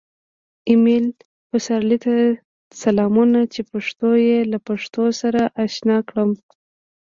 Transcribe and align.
ایمل 0.69 1.05
پسرلي 1.49 1.97
ته 2.05 2.13
سلامونه 2.83 3.39
چې 3.53 3.61
پښتو 3.71 4.09
یې 4.27 4.37
له 4.51 4.57
پښتو 4.67 5.03
سره 5.21 5.41
اشنا 5.65 5.97
کړم 6.09 6.29